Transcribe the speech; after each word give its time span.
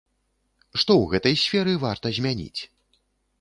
Што 0.79 0.93
ў 1.01 1.05
гэтай 1.11 1.35
сферы 1.43 1.77
варта 1.85 2.13
змяніць? 2.21 2.61